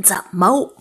[0.00, 0.74] ザ・マオ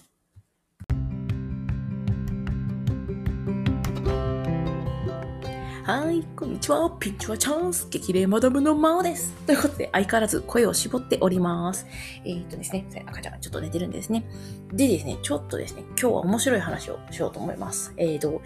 [5.84, 6.90] はい、こんにちは。
[7.00, 7.88] ピッチはチャンス。
[7.92, 9.32] 激励マダムのマオです。
[9.46, 11.86] ということで、相変わらず声を絞っております。
[12.26, 14.26] えー、っとですね、赤ちゃんがちょっと寝てるんですね。
[14.74, 17.94] でですね、ちょっとですね、今日は面白い話をしようと思います。
[17.98, 18.42] えー、っと、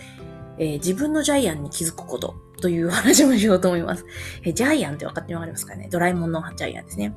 [0.57, 4.03] えー自分のジャイアンに気づくことという話をしようと思います。
[4.43, 5.87] えージャイアンって分かってわかりますかね？
[5.89, 7.15] ドラえもんのジャイアンですね。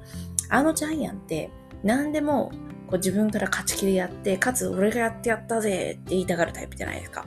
[0.51, 1.51] あのジャイアンって、
[1.83, 2.53] 何でも
[2.91, 7.25] こう自分から勝ち気でやって、かつ俺がやってやったぜって言いたがるタイプじゃないですか。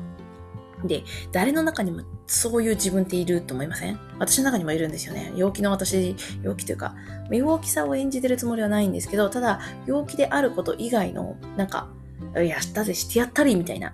[0.85, 3.97] で、誰の中にもそういう自分っていると思いません？
[4.19, 5.31] 私の中にもいるんですよね。
[5.35, 6.93] 陽気の私、陽気というか、
[7.31, 11.87] 陽気さを演じてるつもりはないんですけど、ただ、陽気であること以外の、なんか、
[12.35, 13.93] やったぜ、してやったり、みたいな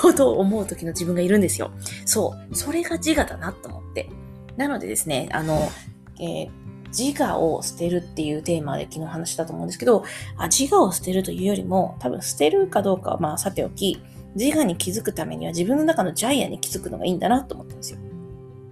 [0.00, 1.72] ことを思う時の自分がいるんですよ。
[2.06, 2.56] そう。
[2.56, 4.08] それが自我だなと思って。
[4.56, 5.70] なのでですね、あの、
[6.18, 6.50] えー
[6.96, 10.04] 自我を捨てるっていうテーマで昨日話したと思うんですけど、
[10.36, 14.02] あ自我を捨てるというよりも、多分捨てるかどうかはまあさておき、
[14.34, 17.98] 自我に気づくためには自分の中のジャイアンに気づくのがいいんだなと思ったんですよ。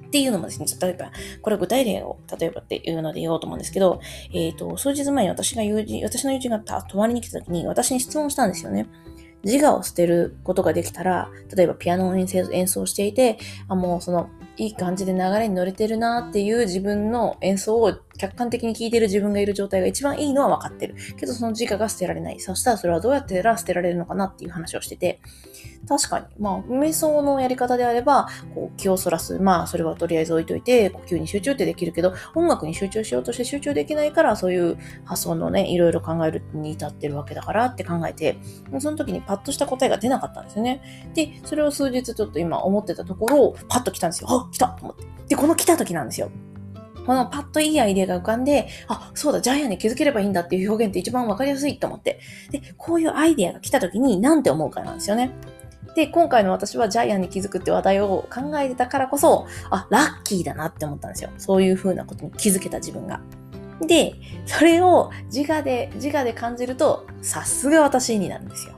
[0.09, 1.13] っていうのもですね、例えば、
[1.43, 4.01] これ具体例を、例えばっていうので言おうと思うんですけど、
[4.33, 8.87] えっ、と、数日前に私が友人、私の友人がた泊まりに来た時に私に質問したんですよね。
[9.45, 20.97] 自我を捨てることができたら、例えばピアノを演奏演奏していて、あ、もうその、いい感じで流れに乗れてるなっていう自分の演奏を客観的に聴いてる自分がいる状態が一番いいのは分かってる。
[21.17, 22.41] けどその自我が捨てられない。
[22.41, 25.21] そしたらそれはどうやってら捨てられるのかなっていう話をしてて、
[25.89, 29.39] 確かに、まあ、瞑想のやり方であれば、こう気をそらす。
[29.39, 38.39] まあ、それはとりあえず置いといて、呼吸に集中ってできるけど、音楽に集中しようとして集中できないから、そういう発想のね、いろいろ考えるに至ってるわけだからって考えて、
[38.81, 40.83] その時にパッとした答えが出なかったんですよね。
[41.15, 44.29] で、それを数日ちょっと今思ってたところ、パッと来たんですよ。
[44.31, 45.07] あ、来たと思って。
[45.29, 46.31] で、この来た時なんですよ。
[47.09, 52.21] このパッといいアイデアが浮かんで、あ、そうだ、ジャイアンに気づければいいんだっていう表現って一番わかりやすいと思って。
[52.51, 55.31] で、こういうアイデアが来た時に何て思うかなんですよね。
[55.95, 61.31] で、今回の私はジャイアンに気づくって話題を考えてたからこそ、あ、ラッキーだなって思ったんですよ。
[61.39, 63.23] そういう風なことに気づけた自分が。
[63.87, 64.13] で、
[64.45, 68.78] それを自我で、自我で感じると、さすが私になるんですよ。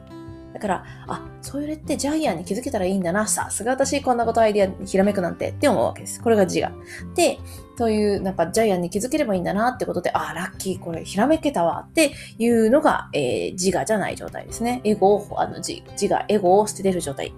[0.53, 3.27] だから、あ、それってジャイアンに気づけたらいいんだな。
[3.27, 6.21] さすが私こんなことアイディアにひらめくなんてって思うわけです。
[6.21, 6.73] これが自我。
[7.15, 7.39] で、
[7.77, 14.81] そういうなんかジャイアンに気づければいいんだなってことで、あ、ラッキー、これひらめけたわっていうのが、えー自我じゃない状態ですね。
[14.85, 17.33] エゴを、あの自自我、エゴを捨ててる状態。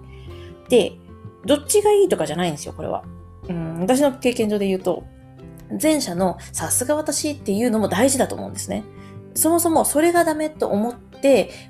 [0.69, 0.93] で、
[1.45, 3.03] どっちがいいとかじゃないんですよ、これは。
[3.49, 5.03] うん、私の経験上で言うと、
[5.81, 8.83] 前者のさすが私っていうのも大事だと思うんですね。
[9.35, 11.12] そもそもそれがダメと思って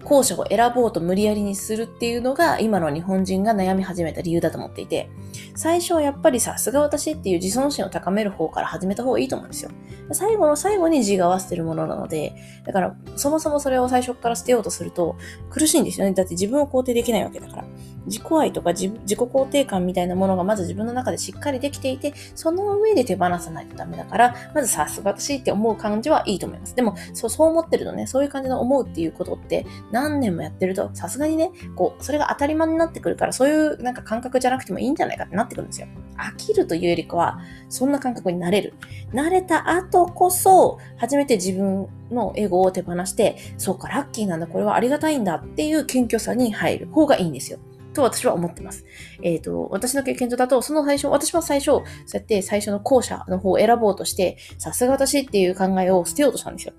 [0.04, 5.10] 後者を選ぼうと無理やりにするっていうのが今の日本人が悩み始めた理由だと思っていて、
[5.56, 9.72] 最初はやっぱりさすが私っていう自尊心を高める方から始めた方がいいと思うんですよ。
[10.12, 15.16] 最後の最後に字が合わせてるものなので、だからそもそもそれを最初から捨てようとすると
[15.50, 16.14] 苦しいんですよね。
[16.14, 17.66] だって自分を肯定できないわけだから。
[18.06, 26.76] 自己愛とか自自己肯定感みたいなものがまず自分の中でしっかりできていて、その上で手放さないとダメだから、まずさすが私って思う感じはいいと思います。
[26.76, 35.88] でも、そう、そう思ってるとね、そういう感じの思うっていうことって何年もやってると、さすがにね、こう、それが当たり前になってくるから、そういうなんか感覚じゃなくてもいいんじゃないかってなってくるんですよ。
[36.18, 38.74] 飽きるというよりかは、そんな感覚になれる。
[39.14, 47.60] 慣れた後こそ、初めて自分のエゴを手放して、そうか、ラッキーなんだ、これはありがたいんだっていう謙虚さに入る方がいいんですよ。
[47.94, 48.86] と私は思ってます。
[49.22, 51.84] えっ、と、私の経験上だと、その最初、私は最初、そう
[52.14, 56.74] やって最初の後者の方を選ぼうとして、さすが私っていう考えを捨てようとしたんですよ。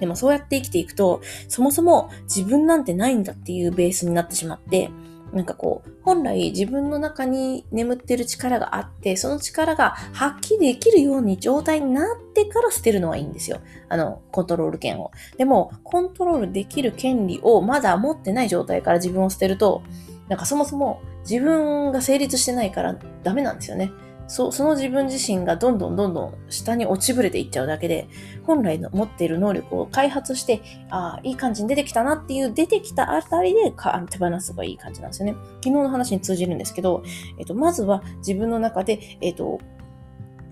[0.00, 4.90] でもそうやって生きていくと、そもそも自分なんてないんだっていうベースになってしまって、
[5.32, 13.60] なんかこう、本来自分の中に眠ってる力があって、その力が発揮できるように状態になってから捨てるのはいいんですよ。
[13.88, 15.12] あの、コントロール権を。
[15.36, 19.82] でも、コントロールできる権利をまだ持ってない状態から自分を捨てると、
[20.30, 23.92] なんかそもそも自分が成立してないからダメなんですよね。
[24.28, 28.08] そその自分自身がどんどんどんどん下に落ちぶれていっちゃうだけで、
[28.44, 35.34] 本来の持っている能力を開発して、ああ、いい感じに出てきたなっていう出てきたあたりでか手放すのがいい感じなんですよね。
[35.56, 37.02] 昨日の話に通じるんですけど、
[37.40, 39.58] えっと、まずは自分の中で、えっと、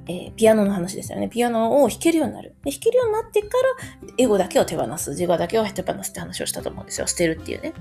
[0.09, 1.29] えーピアノの話ですよね。
[1.29, 2.55] ピアノを弾けるようになる。
[2.65, 5.11] で弾けるようになってから、エゴだけを手放す。
[5.11, 7.07] 自我だけを手放すって話をしたと思うんですよ。
[7.07, 7.73] 捨てるっていうね。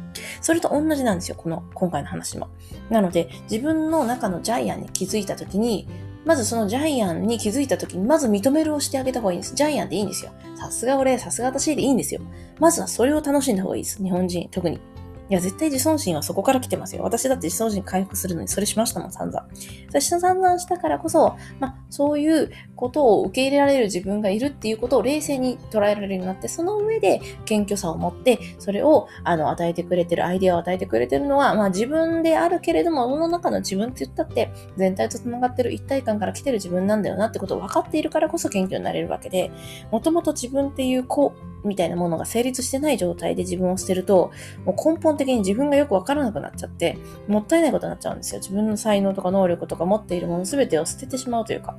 [0.41, 1.35] それと同じなんですよ。
[1.35, 2.49] この、今回の話も。
[2.89, 5.87] なので、自分の中のジャイアンに気づいたときに、
[6.25, 9.55] まずそのジャイアンに気づいたときに、まず認めるをしてあげた方がいいんです。
[9.55, 10.31] ジャイアンでいいんですよ。
[10.55, 12.21] さすが俺、さすが私でいいんですよ。
[12.59, 14.03] まずはそれを楽しんだ方がいいです。
[14.03, 14.79] 日本人、特に。
[15.29, 17.03] いや、絶対自尊心はそこから来てますよ。
[17.03, 19.47] 私だって自尊心回復するのにそれしましたもん、散々。
[19.89, 39.51] 私散々したからこそ、まあ、そういうことを受け入れられる自分がいるっていうことを冷静に捉えられるようになって、その上で謙虚さを持って、それを、あの、与えてくれてる、アイデアを与えてくれてるのは、まあ、自分であるけれども、その中の自分って言ったって、全体と繋がってる一体感から来てる自分なんだよなってことを分かっているからこそ謙虚になれるわけで、
[39.91, 41.33] もともと自分っていう子
[41.67, 44.31] みたいなものが成立してない状態で自分を捨てると、
[44.65, 46.97] もう根本的に自分がよくわからなくなっちゃって、
[47.27, 48.39] もったいないことになっちゃうんですよ。
[48.39, 51.77] 自分の才能とか能力とか持っているもの全てを捨ててしまうというか、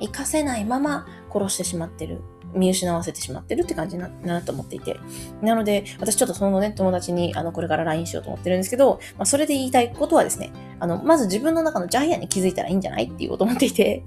[0.00, 2.20] 活かせないまま殺してしまってる。
[2.54, 4.98] 見失わせてしまってるって感じななと思っていて。
[5.42, 10.50] なので、私ちょっとそのね、友達に、あの、これから LINE しようと思ってるんですけど、まあ、それで言いたいことはですね、
[10.80, 14.04] あの、まず自分の中のジャイアンに気づいたらいいんじゃないっていうこと思っていて、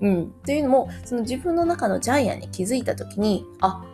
[0.00, 0.32] うん。
[0.44, 3.84] というのも、その自分の中のジャイアンに気づいたときに、あ、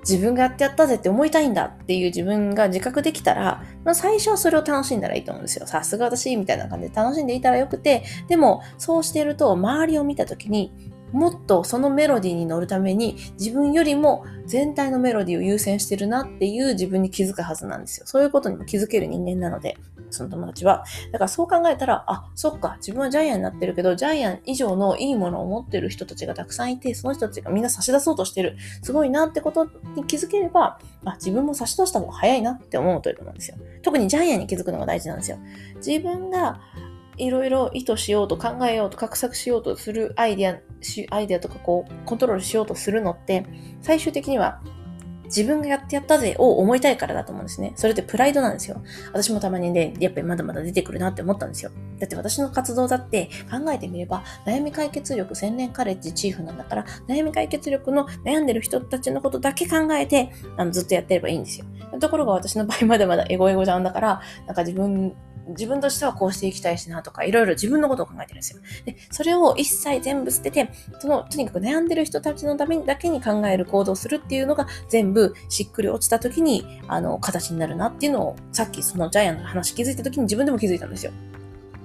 [0.00, 5.66] 自分がやってやったぜって思いたいんだっていう自分が自覚できたら、まあ、最初はそれを楽しんだらいいと思うんですよ。
[5.66, 10.72] さすが私みたいな感じで楽しんでいたらよくて、でもそうしてると周りを見た時に、
[11.12, 18.06] もっとそのメロディーに乗るために自分よりも全体のメロディーを優先してるなっていう自分に気づくはずなんですよ。
[18.06, 19.76] そういうことにも気づける人間なので、
[20.10, 20.84] その友達は。
[21.12, 28.56] だからそう考えたら、あ、そっか、自分はジャイアンになってるけど、ジャイアン以上のいいものを持ってる人たちがたくさんいて、その人たちがみんな差し出そうとしてる。
[28.82, 29.66] すごいなってこと
[29.96, 33.56] に気づければ、あ、自分も差し出した方が早いなって思うということなんですよ。
[33.82, 35.38] 特にジャイアンに気づくのが大事なんですよ。
[35.76, 36.60] 自分が
[37.16, 40.58] いろいろ意図しようと考えようと画策しようとするアイデア、
[41.10, 43.44] アイデアとかこうコントロールしようとするのって、
[43.82, 44.62] 最終的には
[45.34, 47.72] 自分がやってやったぜを思いたいからだと思うんですね。
[47.76, 48.82] それってプライドなんですよ。
[49.12, 51.70] 私もたまにね、やっぱりまだまだ出てくるなって思ったんですよ。
[51.98, 61.66] だって私の活動だって考えてみれば、悩み解決力千年カレッジチーフなんだから、悩み解決力の悩んでる人たちのことだけ考えて、あのずっとやってればいいんですよ。
[62.00, 65.14] ところが私の場合まだまだエゴエゴちゃんだから、なんか自分
[65.48, 68.60] 自分としてはこうしていきたいしなとか、いろいろ自分のことを考えてるんですよ。
[68.84, 81.12] で、それを一切全部捨てて、その、とにかく悩んでる人たちのためにだけに考える行動するっていうのが全部しっくり落ちた時に、あの、形になるなっていうのを、さっきそのジャイアンの話気づいた時に自分でも気づいたんですよ。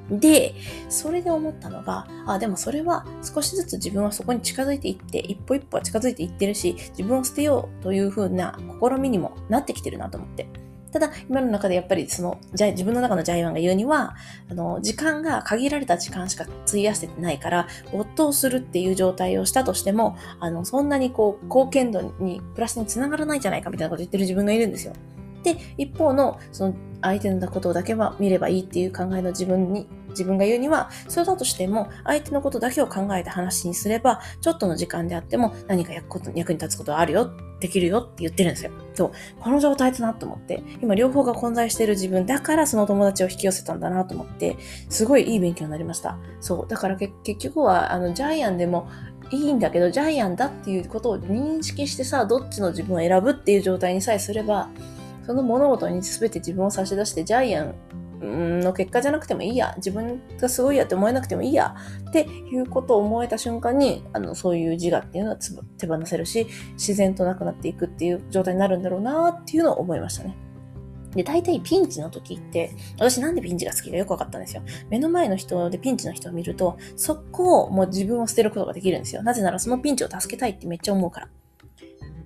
[0.10, 0.54] で、
[0.88, 10.65] それで思ったのが、あ、でもそれは少しずつ自分はそこに近づいていって、一歩一歩は近づいていってるし、自分を捨てようという風な試みにもなってきてるなと思って。
[10.96, 14.16] ただ、今の中でやっぱりその、じゃ自分の中のジャイアンが言うには、
[14.50, 24.94] あの、時間が限られた時間しか費やせてないから、没頭するっていう状態をしたとしても、あの、そんなにこう、貢献度に、プラスにつながらないじゃないかみたいなこと言ってる自分がいるんですよ。
[25.44, 36.20] で、一方の、その、相手のことだけは見ればいいっていう考えの自分に、自分が言うには、それだとしても、相手のことだけを考えた話にすれば、ちょっとの時間であっても何か役
[36.54, 37.30] に立つことはあるよ
[37.60, 38.72] できるよって言ってるんですよ。
[38.94, 39.12] そう。
[39.40, 44.58] この状態だなと思って、今両方が混在している自分だからその友達を引き寄せたんだなと思って、
[44.90, 46.18] すごいいい勉強になりました。
[46.42, 46.68] そう。
[46.68, 48.90] だから結局は、あの、ジャイアンでも
[49.32, 54.70] いいんだけど、ジャイアンだっていうことを認識してさ、どっちの自分を選ぶっていう状態にさえすれば、
[55.26, 57.76] その物事に全て自分を差し出して、ジャイアン
[58.22, 61.76] の結果じゃなくてもいいや、自分がすごいやって思えなくてもいいや、
[62.10, 65.38] っていうことを思えた瞬間に、あの、そういう自我っていうのは
[65.78, 70.36] 手放せるし、自然となくなっていくっていう状態になるんだろうなっていうのを思いましたね。
[71.16, 74.62] で、大体ピンチの時って、私なんでピンチが好きかよくわかったんですよ。
[74.90, 79.24] 目の前の人でピンチの人を見ると、そこをもう自分を捨てることができるんですよ。
[79.24, 81.30] なぜならそのピンチを助けたいってめっちゃ思うから。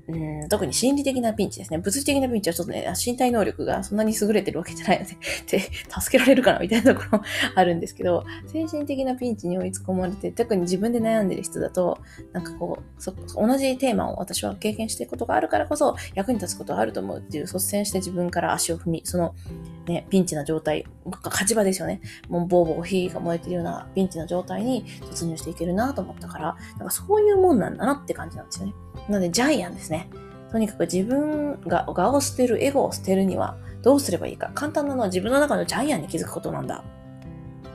[0.10, 1.78] うん、特に心理的なピンチですね。
[1.78, 5.16] 物理的なピンチはちょっとね、身体能力がそんなに優れてるわけじゃないので、
[6.00, 7.22] 助けられるかなみたいなところ
[7.56, 12.00] あるんですけど、精神的なピンチに追い込まれて、特に自分で悩んでる人だと、
[12.34, 19.36] なんかこう、そ同じテーマを私は経験していくことがあるからこそ、役に立つことがあると思うっていう率先して自分から足を踏み、その、
[19.88, 22.02] ね、ピンチな状態、勝ち場ですよね。
[22.30, 28.74] もうボーボー火が燃えてるようなピンチな状態に突入していけるなと思ったから、なんかそういうもんなんだなって感じなんですよね。
[29.10, 30.10] なので、ジャイアンですね。
[30.52, 34.52] とにかく自分が、我を捨てる、エゴを捨てるにはどうすればいいか。
[34.54, 36.84] 簡単なのは自分の中のジャイアンに気づくことなんだ。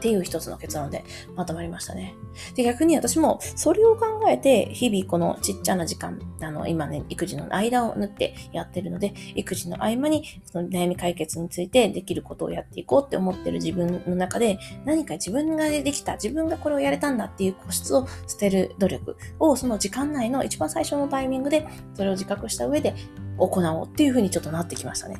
[0.04, 1.02] っていう一つの結論で
[1.34, 2.14] まとまりましたね。
[2.54, 22.94] で、逆に私もそれを考えて、日々このちっちゃな時間、あの、今ね、育児の間を縫ってやってるので、育児の合間にその悩み解決についてできることをやっていこうって思ってる自分の中で、何か自分ができた、自分がこれをやれたんだっていう個室を捨てる努力を、その時間内の一番最初のタイミングで、それを自覚した上で
[23.38, 25.16] 行おうっていうふうにちょっとなってきましたね。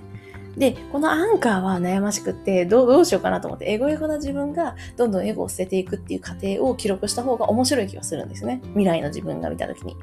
[0.57, 8.61] で、このアンカーは悩ましくってどう、どうしようかなと思って、エゴエゴな自分がどんどんエゴを捨てていくっていう過程を記録した方が面白い気がするんですね。
[8.69, 9.97] 未来の自分が見た時に。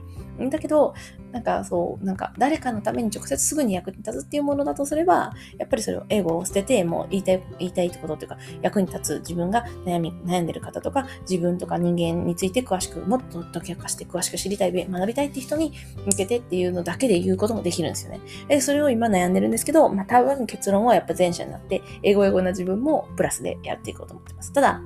[0.50, 0.94] だけど、
[1.32, 15.74] なんかそう、なんか誰かのために直接すぐに役に立つっていうものだとすれば、やっぱりそれをエゴを捨てて、もう言いたい、言いたいってことっていうか、役に立つ自分が悩み、悩んでる方とか、自分とか人間について詳しく、もっと解き明かして詳しく知りたい、学びたいって人に
[16.06, 18.20] 向けてっていうのだけで言うこともできるんですよね。
[18.48, 24.54] で、それを今悩んでるんですけど、まあ多分結論はやっぱ前者になって、英語英語な自分もプラスでやっていこうと思ってます。
[24.54, 24.82] ただ、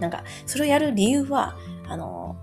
[0.00, 2.36] なんか、それをやる理由は、あの、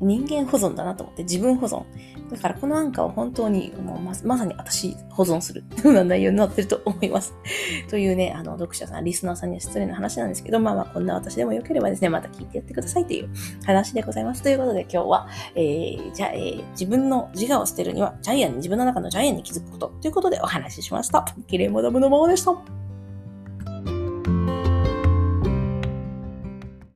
[0.00, 1.84] 人間保存だなと思って、自分保存。
[2.30, 7.34] だからこのアンカーは本当にもうままさに私保存するような内容になってると思います。
[7.88, 13.28] というね、あの、読者さん、リスナーさんには失礼な話なんですけど、まあまあこんな私でもよければですね、また聞いてやってくださいという
[13.64, 14.42] 話でございます。
[14.42, 21.24] ということで今日は、えー、じゃあ、えー、自分の自我を捨てるには、ジャイアンに、自分の中のジャイアンに気づくことということでお話ししました。
[21.46, 22.77] 綺麗モダムのままでした。